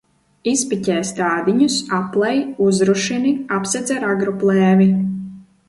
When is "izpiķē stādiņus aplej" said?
0.51-2.41